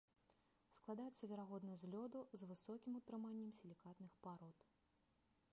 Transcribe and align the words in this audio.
Складаецца 0.77 1.23
верагодна 1.31 1.73
з 1.83 1.91
лёду 1.93 2.19
з 2.43 2.49
высокім 2.53 2.97
утрыманнем 3.03 3.49
сілікатных 3.59 4.11
парод. 4.27 4.57